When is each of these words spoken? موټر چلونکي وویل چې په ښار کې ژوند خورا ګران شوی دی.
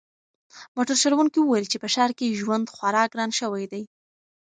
موټر 0.75 0.95
چلونکي 1.03 1.39
وویل 1.41 1.65
چې 1.71 1.77
په 1.81 1.87
ښار 1.93 2.11
کې 2.17 2.37
ژوند 2.39 2.65
خورا 2.75 3.03
ګران 3.13 3.31
شوی 3.39 3.65
دی. 3.71 3.83